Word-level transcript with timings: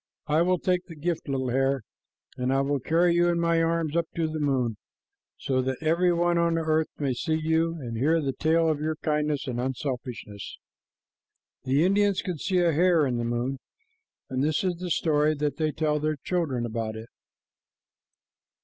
I 0.25 0.41
will 0.41 0.57
take 0.57 0.83
the 0.87 0.95
gift, 0.95 1.29
little 1.29 1.49
hare, 1.49 1.83
and 2.35 2.51
I 2.51 2.61
will 2.61 2.79
carry 2.79 3.13
you 3.13 3.29
in 3.29 3.39
my 3.39 3.61
arms 3.61 3.95
up 3.95 4.07
to 4.15 4.27
the 4.27 4.39
moon, 4.39 4.77
so 5.37 5.61
that 5.61 5.77
every 5.79 6.11
one 6.11 6.39
on 6.39 6.55
the 6.55 6.61
earth 6.61 6.87
may 6.97 7.13
see 7.13 7.39
you 7.39 7.75
and 7.79 7.95
hear 7.95 8.19
the 8.19 8.33
tale 8.33 8.67
of 8.67 8.79
your 8.79 8.95
kindness 8.95 9.45
and 9.45 9.61
unselfishness." 9.61 10.57
The 11.65 11.85
Indians 11.85 12.23
can 12.23 12.39
see 12.39 12.57
a 12.61 12.71
hare 12.73 13.05
in 13.05 13.17
the 13.17 13.23
moon, 13.23 13.59
and 14.27 14.43
this 14.43 14.63
is 14.63 14.77
the 14.77 14.89
story 14.89 15.35
that 15.35 15.57
they 15.57 15.71
tell 15.71 15.99
their 15.99 16.17
children 16.25 16.65
about 16.65 16.95
it. 16.95 17.09